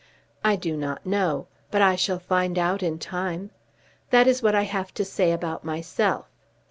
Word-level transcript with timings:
"I 0.43 0.55
do 0.55 0.75
not 0.75 1.05
know; 1.05 1.45
but 1.69 1.79
I 1.79 1.95
shall 1.95 2.17
find 2.17 2.57
out 2.57 2.81
in 2.81 2.97
time. 2.97 3.51
That 4.09 4.25
is 4.25 4.41
what 4.41 4.55
I 4.55 4.63
have 4.63 4.91
to 4.95 5.05
say 5.05 5.31
about 5.31 5.63
myself. 5.63 6.25